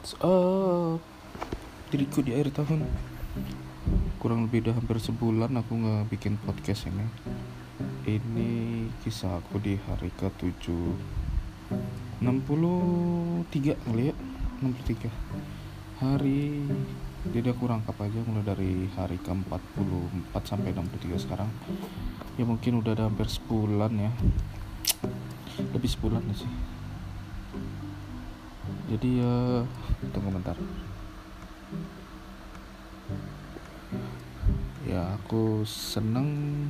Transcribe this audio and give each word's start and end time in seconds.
What's 0.00 0.16
up? 0.24 0.96
Diriku 1.92 2.24
di 2.24 2.32
akhir 2.32 2.56
tahun. 2.56 2.88
Kurang 4.16 4.48
lebih 4.48 4.64
udah 4.64 4.80
hampir 4.80 4.96
sebulan 4.96 5.52
aku 5.52 5.76
nggak 5.76 6.08
bikin 6.08 6.40
podcast 6.40 6.88
ini. 6.88 7.04
Ini 8.08 8.88
kisah 9.04 9.44
aku 9.44 9.60
di 9.60 9.76
hari 9.76 10.08
ke-7 10.16 10.72
63 12.24 13.76
kali 13.76 14.08
ya? 14.08 14.16
63 14.64 15.12
Hari 16.00 16.64
Jadi 17.36 17.48
aku 17.52 17.68
rangkap 17.68 18.00
aja 18.00 18.24
mulai 18.24 18.56
dari 18.56 18.88
hari 18.96 19.20
ke-44 19.20 20.32
sampai 20.48 20.72
63 20.80 21.28
sekarang. 21.28 21.52
Ya 22.40 22.48
mungkin 22.48 22.80
udah 22.80 22.96
ada 22.96 23.04
hampir 23.04 23.28
sebulan 23.28 23.92
ya. 24.00 24.08
Lebih 25.76 25.92
sebulan 25.92 26.24
sih 26.32 26.79
jadi 28.90 29.22
ya 29.22 29.62
tunggu 30.10 30.34
bentar. 30.34 30.58
Ya 34.82 35.14
aku 35.14 35.62
seneng 35.62 36.66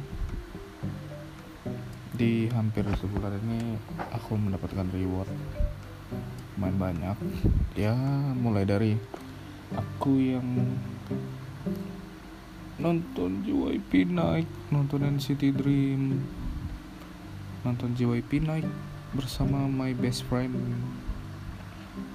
di 2.12 2.52
hampir 2.52 2.84
sebulan 3.01 3.41
ini 3.41 3.80
aku 4.12 4.37
mendapatkan 4.37 4.84
reward. 4.93 5.33
Main 6.60 6.77
banyak. 6.77 7.16
Ya 7.73 7.96
mulai 8.37 8.68
dari 8.68 9.01
aku 9.73 10.21
yang 10.21 10.77
nonton 12.77 13.41
JYP 13.45 14.12
Night 14.12 14.48
nonton 14.73 15.05
NCT 15.05 15.52
Dream 15.52 16.24
nonton 17.60 17.93
JYP 17.93 18.41
Night 18.41 18.65
bersama 19.12 19.68
my 19.68 19.93
best 19.93 20.24
friend 20.24 20.57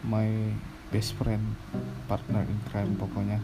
my 0.06 0.54
best 0.94 1.18
friend 1.18 1.58
partner 2.06 2.45
in 2.45 2.59
crime 2.70 2.94
pokoknya. 2.95 3.42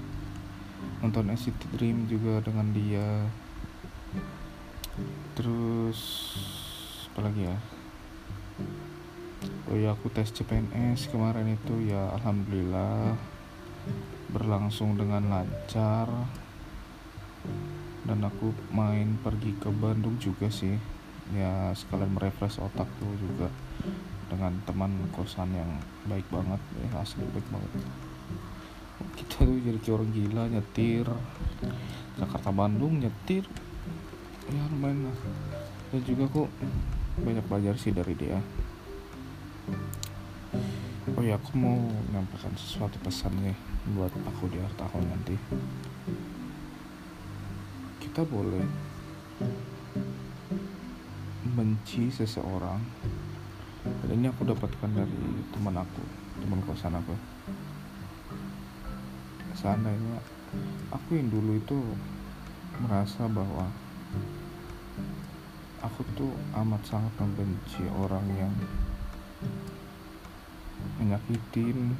Nonton 1.01 1.33
NCT 1.33 1.73
Dream 1.73 2.05
juga 2.05 2.39
dengan 2.45 2.69
dia. 2.71 3.25
Terus 5.33 5.99
apa 7.11 7.27
lagi 7.27 7.49
ya? 7.49 7.57
Oh 9.71 9.75
ya 9.75 9.97
aku 9.97 10.13
tes 10.13 10.29
CPNS 10.29 11.09
kemarin 11.09 11.57
itu 11.57 11.89
ya 11.89 12.13
alhamdulillah. 12.15 13.17
Berlangsung 14.29 14.95
dengan 14.95 15.25
lancar. 15.27 16.07
Dan 18.05 18.21
aku 18.25 18.53
main 18.69 19.17
pergi 19.21 19.57
ke 19.57 19.73
Bandung 19.73 20.21
juga 20.21 20.47
sih. 20.53 20.77
Ya 21.33 21.73
sekalian 21.73 22.13
merefresh 22.13 22.61
otak 22.61 22.87
tuh 22.99 23.13
juga 23.17 23.49
dengan 24.31 24.55
teman 24.63 24.95
kosan 25.11 25.51
yang 25.51 25.67
baik 26.07 26.23
banget 26.31 26.63
ya 26.79 27.03
asli 27.03 27.27
baik 27.35 27.43
banget. 27.51 27.71
Kita 29.19 29.43
tuh 29.43 29.59
jadi 29.59 29.75
kayak 29.75 29.95
orang 29.99 30.11
gila 30.15 30.43
nyetir. 30.47 31.07
Jakarta 32.15 32.49
Bandung 32.55 33.03
nyetir. 33.03 33.43
Ya 34.47 34.63
lumayan 34.71 35.11
lah. 35.11 35.17
Dan 35.91 36.01
juga 36.07 36.31
aku 36.31 36.43
banyak 37.19 37.43
belajar 37.51 37.75
sih 37.75 37.91
dari 37.91 38.15
dia. 38.15 38.39
Oh 41.11 41.23
ya 41.25 41.35
aku 41.35 41.51
mau 41.59 41.75
menyampaikan 42.07 42.55
sesuatu 42.55 42.95
pesan 43.03 43.35
nih 43.43 43.57
buat 43.91 44.13
aku 44.31 44.47
di 44.47 44.63
akhir 44.63 44.79
tahun 44.79 45.03
nanti. 45.11 45.35
Kita 47.99 48.23
boleh 48.23 48.63
benci 51.51 52.07
seseorang 52.07 52.79
dan 53.81 54.09
ini 54.13 54.29
aku 54.29 54.45
dapatkan 54.45 54.89
dari 54.93 55.21
teman 55.49 55.75
aku 55.81 56.03
teman 56.41 56.61
kosan 56.65 56.97
aku. 56.97 57.13
Seandainya 59.53 60.17
aku 60.89 61.09
yang 61.17 61.29
dulu 61.29 61.57
itu 61.57 61.77
merasa 62.81 63.29
bahwa 63.29 63.69
aku 65.85 66.01
tuh 66.17 66.33
amat 66.61 66.81
sangat 66.85 67.13
membenci 67.21 67.85
orang 67.93 68.25
yang 68.37 68.53
menyakitin 70.97 71.93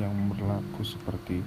yang 0.00 0.12
berlaku 0.32 0.80
seperti 0.84 1.44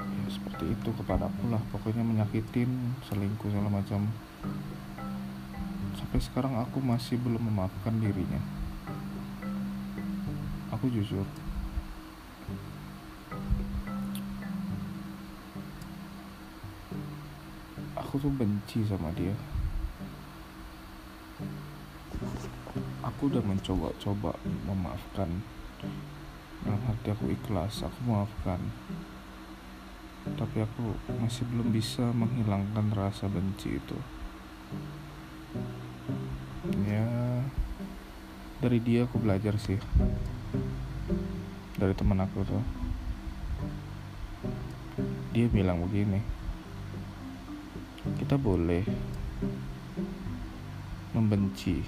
ya 0.00 0.28
seperti 0.32 0.72
itu 0.72 0.90
kepada 0.96 1.28
aku 1.28 1.52
lah. 1.52 1.60
Pokoknya 1.72 2.04
menyakitin 2.04 2.68
selingkuh 3.04 3.52
segala 3.52 3.68
macam 3.68 4.08
sampai 6.12 6.28
sekarang 6.28 6.60
aku 6.60 6.76
masih 6.84 7.16
belum 7.24 7.40
memaafkan 7.40 7.96
dirinya. 7.96 8.36
Aku 10.68 10.92
jujur. 10.92 11.24
Aku 17.96 18.20
tuh 18.20 18.28
benci 18.28 18.84
sama 18.84 19.08
dia. 19.16 19.32
Aku 23.08 23.32
udah 23.32 23.40
mencoba-coba 23.40 24.36
memaafkan. 24.68 25.32
Dalam 26.60 26.82
hati 26.92 27.08
aku 27.08 27.32
ikhlas 27.32 27.88
aku 27.88 28.00
maafkan. 28.04 28.60
Tapi 30.28 30.60
aku 30.60 30.92
masih 31.24 31.48
belum 31.48 31.72
bisa 31.72 32.12
menghilangkan 32.12 32.92
rasa 32.92 33.32
benci 33.32 33.80
itu 33.80 33.96
ya 36.86 37.06
dari 38.62 38.78
dia 38.78 39.04
aku 39.08 39.18
belajar 39.18 39.58
sih. 39.58 39.78
Dari 41.78 41.94
teman 41.98 42.22
aku 42.22 42.46
tuh. 42.46 42.64
Dia 45.32 45.48
bilang 45.48 45.80
begini 45.84 46.42
kita 48.18 48.34
boleh 48.34 48.82
membenci 51.14 51.86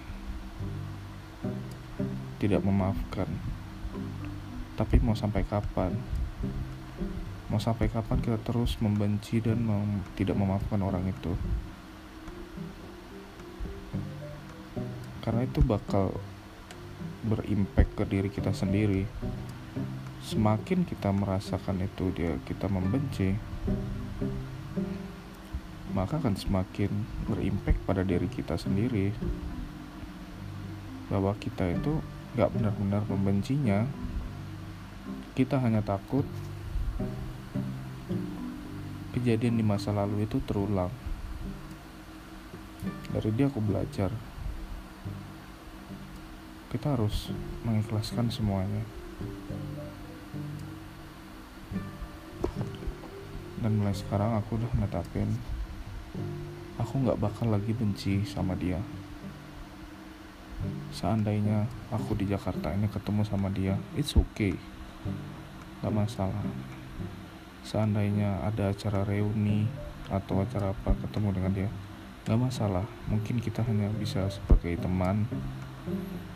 tidak 2.39 2.63
memaafkan 2.63 3.27
tapi 4.75 4.99
mau 4.99 5.15
sampai 5.15 5.47
kapan? 5.47 5.95
Mau 7.47 7.63
sampai 7.63 7.87
kapan 7.87 8.19
kita 8.19 8.39
terus 8.43 8.75
membenci 8.83 9.39
dan 9.39 9.63
mem 9.63 10.03
tidak 10.19 10.35
memaafkan 10.35 10.83
orang 10.83 11.07
itu 11.07 11.39
karena 15.25 15.49
itu 15.49 15.65
bakal 15.65 16.13
berimpact 17.25 17.97
ke 17.97 18.05
diri 18.05 18.29
kita 18.29 18.53
sendiri. 18.53 19.09
Semakin 20.21 20.85
kita 20.85 21.09
merasakan 21.09 21.81
itu 21.81 22.13
dia 22.13 22.37
kita 22.45 22.69
membenci 22.69 23.33
maka 25.95 26.19
akan 26.19 26.35
semakin 26.35 26.91
berimpact 27.31 27.79
pada 27.87 28.03
diri 28.03 28.27
kita 28.27 28.59
sendiri. 28.59 29.15
Bahwa 31.07 31.39
kita 31.39 31.71
itu 31.71 32.03
gak 32.35 32.51
benar-benar 32.51 33.07
membencinya. 33.07 33.87
Kita 35.39 35.63
hanya 35.63 35.87
takut 35.87 36.27
kejadian 39.15 39.55
di 39.55 39.65
masa 39.65 39.95
lalu 39.95 40.27
itu 40.27 40.43
terulang. 40.43 40.91
Dari 43.15 43.31
dia 43.31 43.47
aku 43.47 43.63
belajar 43.63 44.11
kita 46.75 46.99
harus 46.99 47.31
mengikhlaskan 47.63 48.27
semuanya. 48.35 48.83
Dan 53.63 53.79
mulai 53.79 53.95
sekarang 53.95 54.35
aku 54.35 54.59
udah 54.59 54.75
netapin 54.83 55.31
aku 56.75 57.07
nggak 57.07 57.23
bakal 57.23 57.47
lagi 57.55 57.71
benci 57.71 58.27
sama 58.27 58.59
dia. 58.59 58.83
Seandainya 60.91 61.71
aku 61.95 62.19
di 62.19 62.27
Jakarta 62.27 62.75
ini 62.75 62.91
ketemu 62.91 63.23
sama 63.23 63.55
dia 63.55 63.79
it's 63.95 64.19
okay. 64.19 64.59
Gak 65.79 65.95
masalah. 65.95 66.43
Seandainya 67.63 68.43
ada 68.43 68.75
acara 68.75 69.07
reuni 69.07 69.71
atau 70.11 70.43
acara 70.43 70.75
apa 70.75 70.91
ketemu 71.07 71.29
dengan 71.39 71.53
dia 71.55 71.71
gak 72.27 72.41
masalah. 72.41 72.85
Mungkin 73.07 73.39
kita 73.39 73.63
hanya 73.63 73.93
bisa 73.95 74.27
sebagai 74.27 74.75
teman 74.81 75.29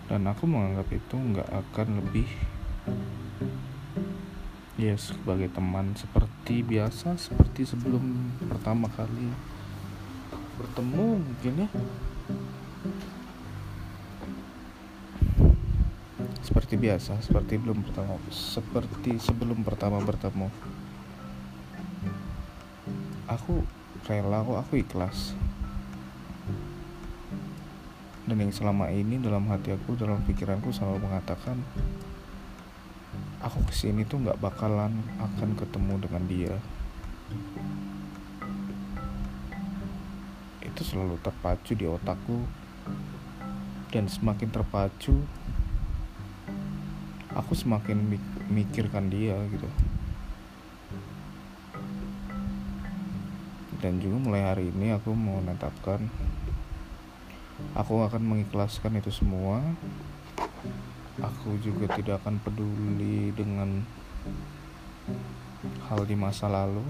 dan 0.09 0.25
aku 0.25 0.49
menganggap 0.49 0.89
itu 0.89 1.17
nggak 1.21 1.49
akan 1.53 2.01
lebih 2.01 2.29
ya 4.81 4.97
yes, 4.97 5.13
sebagai 5.13 5.53
teman 5.53 5.93
seperti 5.93 6.65
biasa 6.65 7.21
seperti 7.21 7.69
sebelum 7.69 8.33
pertama 8.49 8.89
kali 8.89 9.29
bertemu 10.59 11.07
mungkin 11.23 11.55
ya. 11.67 11.69
Seperti 16.43 16.75
biasa 16.81 17.21
seperti 17.21 17.61
belum 17.61 17.85
pertama 17.87 18.17
seperti 18.33 19.21
sebelum 19.21 19.61
pertama 19.63 20.03
bertemu. 20.03 20.49
Aku 23.29 23.67
rela 24.09 24.41
kok 24.47 24.59
aku 24.63 24.75
ikhlas 24.81 25.37
dan 28.29 28.45
yang 28.45 28.53
selama 28.53 28.93
ini 28.93 29.17
dalam 29.17 29.49
hati 29.49 29.73
aku 29.73 29.97
dalam 29.97 30.21
pikiranku 30.29 30.69
selalu 30.69 31.01
mengatakan 31.09 31.57
aku 33.41 33.65
ke 33.65 33.73
sini 33.73 34.05
tuh 34.05 34.21
nggak 34.21 34.37
bakalan 34.37 34.93
akan 35.17 35.57
ketemu 35.57 35.95
dengan 35.97 36.23
dia. 36.29 36.55
Itu 40.61 40.85
selalu 40.85 41.17
terpacu 41.25 41.73
di 41.73 41.89
otakku. 41.89 42.45
Dan 43.89 44.05
semakin 44.05 44.53
terpacu 44.53 45.17
aku 47.33 47.57
semakin 47.57 48.21
mikirkan 48.53 49.09
dia 49.09 49.41
gitu. 49.49 49.65
Dan 53.81 54.05
juga 54.05 54.21
mulai 54.21 54.45
hari 54.45 54.69
ini 54.69 54.93
aku 54.93 55.17
menetapkan 55.17 56.05
aku 57.75 58.05
akan 58.07 58.23
mengikhlaskan 58.23 58.99
itu 58.99 59.11
semua. 59.11 59.63
Aku 61.19 61.59
juga 61.59 61.91
tidak 61.99 62.23
akan 62.23 62.39
peduli 62.39 63.35
dengan 63.35 63.83
hal 65.91 66.07
di 66.07 66.15
masa 66.15 66.47
lalu. 66.47 66.85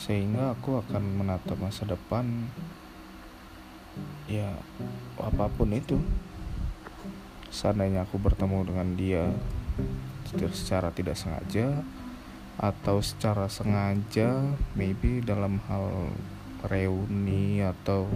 Sehingga 0.00 0.56
aku 0.56 0.80
akan 0.80 1.02
menatap 1.20 1.60
masa 1.60 1.84
depan. 1.84 2.48
Ya 4.24 4.56
apa 5.20 5.52
pun 5.52 5.76
itu. 5.76 6.00
Seandainya 7.52 8.08
aku 8.08 8.16
bertemu 8.16 8.64
dengan 8.64 8.88
dia 8.96 9.24
secara 10.54 10.94
tidak 10.94 11.18
sengaja 11.18 11.82
atau 12.60 13.00
secara 13.00 13.48
sengaja 13.48 14.54
maybe 14.76 15.24
dalam 15.24 15.58
hal 15.66 16.12
reuni 16.66 17.64
atau 17.64 18.10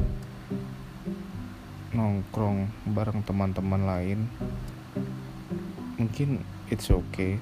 nongkrong 1.95 2.69
bareng 2.91 3.23
teman-teman 3.23 3.83
lain 3.87 4.21
mungkin 5.97 6.43
it's 6.69 6.91
okay 6.91 7.39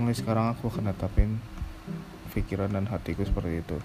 mulai 0.00 0.16
sekarang 0.16 0.56
aku 0.56 0.72
akan 0.72 0.90
netapin 0.90 1.38
pikiran 2.32 2.72
dan 2.72 2.88
hatiku 2.88 3.22
seperti 3.22 3.60
itu 3.60 3.78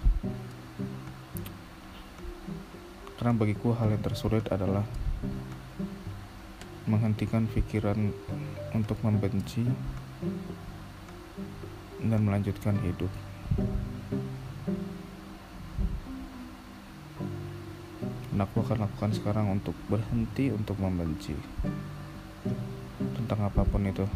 karena 3.18 3.34
bagiku 3.34 3.74
hal 3.74 3.92
yang 3.92 4.00
tersulit 4.00 4.46
adalah 4.48 4.86
menghentikan 6.88 7.44
pikiran 7.50 8.14
untuk 8.72 8.96
membenci 9.04 9.68
dan 12.00 12.20
melanjutkan 12.24 12.80
hidup. 12.80 13.12
Aku 18.38 18.62
akan 18.62 18.86
lakukan 18.86 19.10
sekarang 19.14 19.50
untuk 19.50 19.74
berhenti 19.90 20.54
untuk 20.54 20.78
membenci. 20.78 21.34
Tentang 23.18 23.50
apa 23.50 23.66
pun 23.66 23.82
itu. 23.86 24.06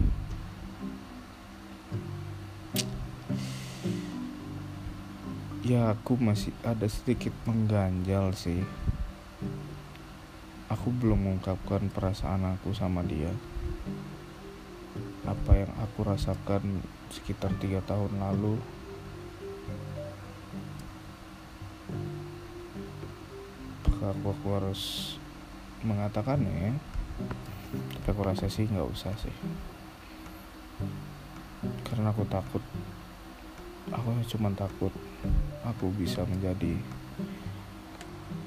Ya 5.63 5.95
aku 5.95 6.19
masih 6.19 6.51
ada 6.67 6.87
sedikit 6.91 7.31
mengganjal 7.47 8.35
sih. 8.35 8.67
Aku 10.67 10.91
belum 10.91 11.23
mengungkapkan 11.23 11.87
perasaan 11.93 12.47
aku 12.59 12.75
sama 12.75 13.07
dia. 13.07 13.31
Apa 15.23 15.63
yang 15.63 15.73
aku 15.79 16.03
rasakan 16.03 16.83
sekitar 17.15 17.55
tiga 17.63 17.79
tahun 17.87 18.19
lalu 18.19 18.59
Aku, 24.03 24.35
aku 24.35 24.49
harus 24.59 25.15
mengatakannya 25.87 26.51
ya. 26.51 26.75
Tapi 27.73 28.07
aku 28.11 28.23
rasa 28.27 28.51
sih 28.51 28.67
nggak 28.67 28.91
usah 28.91 29.15
sih. 29.15 29.35
Karena 31.87 32.11
aku 32.11 32.27
takut. 32.27 32.63
Aku 33.95 34.11
cuma 34.35 34.51
takut 34.55 34.91
aku 35.63 35.95
bisa 35.95 36.27
menjadi 36.27 36.75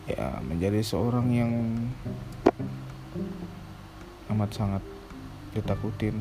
ya 0.05 0.39
menjadi 0.43 0.83
seorang 0.83 1.27
yang 1.31 1.51
amat 4.35 4.51
sangat 4.51 4.83
ditakutin. 5.55 6.19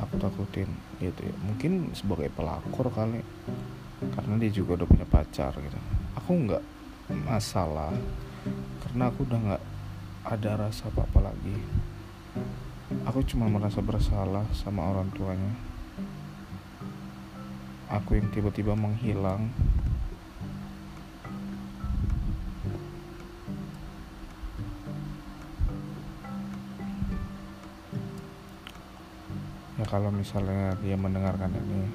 Aku 0.00 0.16
takutin 0.16 0.72
gitu 1.04 1.20
ya. 1.28 1.34
Mungkin 1.44 1.92
sebagai 1.92 2.32
pelakor 2.32 2.88
kali. 2.88 3.20
Karena 4.16 4.34
dia 4.40 4.48
juga 4.48 4.80
udah 4.80 4.88
punya 4.88 5.04
pacar 5.04 5.52
gitu. 5.60 5.78
Aku 6.16 6.32
nggak 6.32 6.77
masalah 7.08 7.92
karena 8.84 9.08
aku 9.08 9.24
udah 9.24 9.38
nggak 9.40 9.62
ada 10.28 10.50
rasa 10.68 10.92
apa 10.92 11.08
apa 11.08 11.32
lagi. 11.32 11.56
Aku 13.08 13.24
cuma 13.24 13.48
merasa 13.48 13.80
bersalah 13.80 14.44
sama 14.52 14.84
orang 14.84 15.08
tuanya. 15.16 15.52
Aku 17.88 18.20
yang 18.20 18.28
tiba-tiba 18.28 18.76
menghilang. 18.76 19.48
Ya 29.80 29.84
kalau 29.88 30.12
misalnya 30.12 30.76
dia 30.84 30.98
mendengarkan 30.98 31.54
ini 31.54 31.88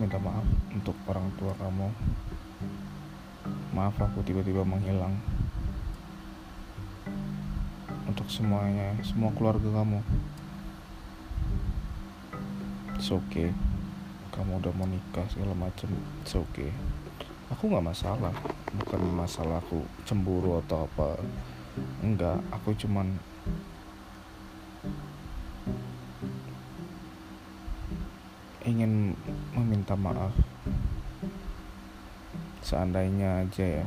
minta 0.00 0.16
maaf 0.16 0.48
untuk 0.72 0.96
orang 1.04 1.28
tua 1.36 1.52
kamu. 1.60 1.92
Maaf 3.76 4.00
aku 4.00 4.24
tiba-tiba 4.24 4.64
menghilang. 4.64 5.12
Untuk 8.08 8.24
semuanya 8.32 8.96
semua 9.04 9.28
keluarga 9.36 9.68
kamu. 9.68 10.00
It's 12.96 13.12
okay. 13.12 13.52
Kamu 14.32 14.64
udah 14.64 14.72
mau 14.72 14.88
nikah 14.88 15.28
segala 15.28 15.52
macem 15.52 15.92
it's 16.24 16.32
okay. 16.32 16.72
Aku 17.52 17.68
nggak 17.68 17.84
masalah. 17.84 18.32
Bukan 18.80 19.04
masalah 19.12 19.60
aku 19.60 19.84
cemburu 20.08 20.64
atau 20.64 20.88
apa. 20.88 21.20
Enggak 22.00 22.40
aku 22.48 22.72
cuman 22.72 23.20
ingin 28.70 29.18
meminta 29.52 29.98
maaf. 29.98 30.30
Seandainya 32.62 33.42
aja 33.42 33.82
ya 33.82 33.86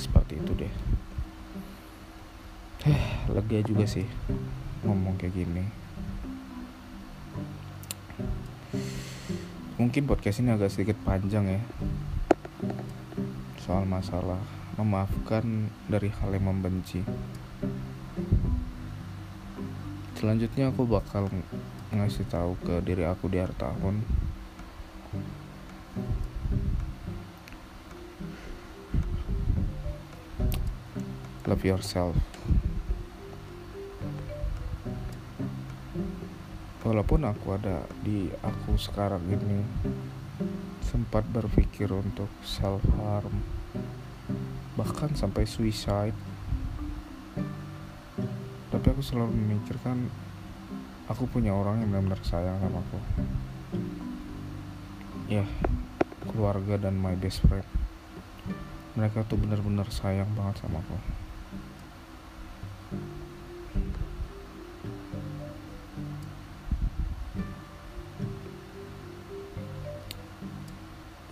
seperti 0.00 0.40
itu 0.40 0.52
deh. 0.56 0.74
Eh 2.88 3.04
lega 3.28 3.58
juga 3.60 3.84
sih 3.84 4.08
ngomong 4.84 5.20
kayak 5.20 5.36
gini. 5.36 5.64
Mungkin 9.76 10.06
podcast 10.08 10.40
ini 10.40 10.54
agak 10.54 10.72
sedikit 10.72 10.96
panjang 11.04 11.50
ya 11.50 11.60
soal 13.64 13.88
masalah 13.88 14.38
memaafkan 14.76 15.72
dari 15.88 16.12
hal 16.12 16.36
yang 16.36 16.52
membenci. 16.52 17.00
Selanjutnya 20.20 20.68
aku 20.68 20.84
bakal 20.84 21.32
ngasih 21.94 22.26
tahu 22.26 22.58
ke 22.62 22.82
diri 22.82 23.06
aku 23.06 23.30
di 23.30 23.38
akhir 23.38 23.54
tahun. 23.54 24.02
Love 31.44 31.64
yourself. 31.64 32.16
Walaupun 36.84 37.24
aku 37.24 37.56
ada 37.56 37.86
di 38.04 38.28
aku 38.42 38.76
sekarang 38.76 39.24
ini 39.30 39.64
sempat 40.84 41.24
berpikir 41.30 41.88
untuk 41.88 42.28
self 42.44 42.84
harm 43.00 43.40
bahkan 44.74 45.10
sampai 45.14 45.46
suicide. 45.46 46.16
Tapi 48.74 48.86
aku 48.90 49.00
selalu 49.00 49.30
memikirkan 49.32 50.10
aku 51.04 51.28
punya 51.28 51.52
orang 51.52 51.84
yang 51.84 51.92
benar-benar 51.92 52.20
sayang 52.24 52.56
sama 52.64 52.80
aku. 52.80 52.98
Ya 55.28 55.44
keluarga 56.24 56.88
dan 56.88 56.96
my 56.96 57.12
best 57.16 57.44
friend. 57.44 57.66
Mereka 58.96 59.28
tuh 59.28 59.36
benar-benar 59.36 59.90
sayang 59.92 60.30
banget 60.32 60.64
sama 60.64 60.80
aku. 60.80 60.96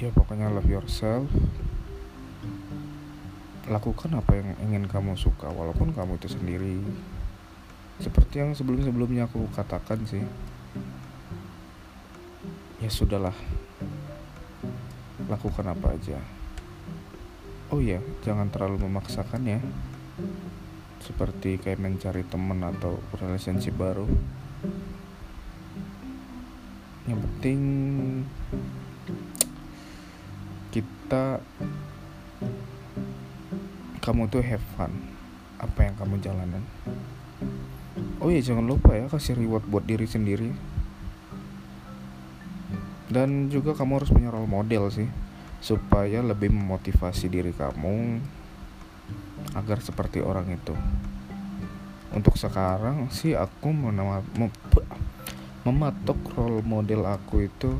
Ya 0.02 0.10
pokoknya 0.12 0.50
love 0.50 0.68
yourself. 0.68 1.30
Lakukan 3.70 4.18
apa 4.18 4.36
yang 4.36 4.52
ingin 4.58 4.84
kamu 4.90 5.14
suka 5.16 5.48
walaupun 5.48 5.94
kamu 5.94 6.18
itu 6.18 6.28
sendiri 6.28 6.82
seperti 8.00 8.40
yang 8.40 8.56
sebelum-sebelumnya 8.56 9.28
aku 9.28 9.44
katakan 9.52 10.00
sih. 10.08 10.24
Ya 12.80 12.88
sudahlah. 12.88 13.36
Lakukan 15.28 15.68
apa 15.68 15.92
aja. 15.92 16.16
Oh 17.68 17.80
ya 17.80 18.00
jangan 18.24 18.48
terlalu 18.48 18.88
memaksakan 18.88 19.42
ya. 19.44 19.60
Seperti 21.02 21.60
kayak 21.60 21.82
mencari 21.82 22.24
teman 22.24 22.64
atau 22.64 22.96
relationship 23.20 23.76
baru. 23.76 24.08
Yang 27.04 27.20
penting 27.20 27.60
kita 30.72 31.44
kamu 34.00 34.26
tuh 34.32 34.40
have 34.40 34.64
fun. 34.74 34.90
Apa 35.62 35.86
yang 35.86 35.94
kamu 35.94 36.18
jalanin 36.18 36.64
oh 38.22 38.30
iya 38.30 38.38
jangan 38.38 38.62
lupa 38.62 38.94
ya 38.94 39.10
kasih 39.10 39.34
reward 39.34 39.66
buat 39.66 39.82
diri 39.82 40.06
sendiri. 40.06 40.54
Dan 43.10 43.50
juga 43.50 43.74
kamu 43.74 43.98
harus 43.98 44.14
punya 44.14 44.30
role 44.30 44.48
model 44.48 44.88
sih 44.88 45.10
supaya 45.58 46.22
lebih 46.22 46.54
memotivasi 46.54 47.26
diri 47.28 47.50
kamu 47.50 48.22
agar 49.58 49.82
seperti 49.82 50.22
orang 50.22 50.54
itu. 50.54 50.72
Untuk 52.14 52.38
sekarang 52.38 53.10
sih 53.10 53.34
aku 53.34 53.74
menama, 53.74 54.22
mem, 54.38 54.48
mematok 55.66 56.16
role 56.38 56.62
model 56.62 57.04
aku 57.04 57.50
itu 57.50 57.74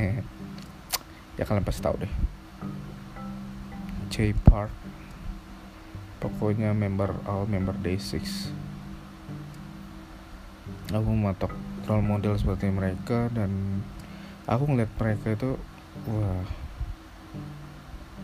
ya 1.38 1.44
kalian 1.46 1.64
pasti 1.64 1.80
tahu 1.80 1.94
deh. 2.02 2.12
J 4.10 4.34
Park 4.42 4.74
pokoknya 6.20 6.76
member 6.76 7.16
all 7.24 7.48
member 7.48 7.74
day 7.80 7.96
6 7.96 8.52
aku 10.90 11.08
mematok 11.10 11.52
role 11.86 12.04
model 12.04 12.34
seperti 12.36 12.70
mereka 12.70 13.30
dan 13.32 13.82
aku 14.46 14.66
ngeliat 14.66 14.90
mereka 14.98 15.34
itu 15.34 15.50
wah 16.06 16.44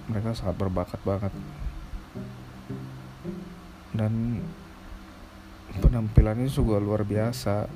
mereka 0.06 0.38
sangat 0.38 0.54
berbakat 0.54 1.00
banget. 1.02 1.34
Dan 3.90 4.42
penampilannya 5.82 6.46
juga 6.46 6.78
luar 6.78 7.02
biasa. 7.02 7.66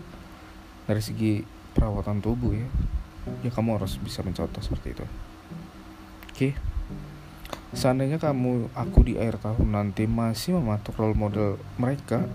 Dari 0.87 1.03
segi 1.03 1.43
perawatan 1.75 2.19
tubuh 2.19 2.55
ya 2.55 2.67
ya 3.47 3.51
kamu 3.53 3.79
harus 3.79 3.95
bisa 4.01 4.27
mencontoh 4.27 4.59
seperti 4.59 4.97
itu. 4.97 5.07
Oke 6.31 6.49
seandainya 7.71 8.19
kamu 8.19 8.75
aku 8.75 9.07
di 9.07 9.15
akhir 9.15 9.43
tahun 9.43 9.69
nanti 9.71 10.11
masih 10.11 10.59
mematuk 10.59 10.99
role 10.99 11.15
model 11.15 11.57
mereka 11.79 12.27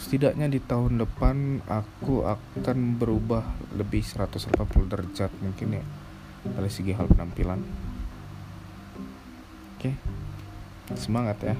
setidaknya 0.00 0.48
di 0.48 0.62
tahun 0.62 1.02
depan 1.02 1.60
aku 1.68 2.24
akan 2.24 2.96
berubah 2.96 3.44
lebih 3.76 4.00
180 4.00 4.56
derajat 4.88 5.30
mungkin 5.44 5.82
ya 5.82 5.84
dari 6.40 6.72
segi 6.72 6.96
hal 6.96 7.04
penampilan. 7.04 7.60
Oke 9.76 9.92
semangat 10.96 11.38
ya 11.44 11.54